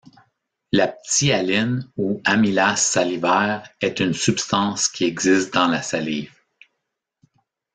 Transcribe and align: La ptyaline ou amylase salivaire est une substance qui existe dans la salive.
La 0.71 0.87
ptyaline 0.87 1.87
ou 1.95 2.21
amylase 2.25 2.81
salivaire 2.81 3.69
est 3.81 3.99
une 3.99 4.15
substance 4.15 4.87
qui 4.87 5.03
existe 5.03 5.53
dans 5.53 5.67
la 5.67 5.83
salive. 5.83 6.33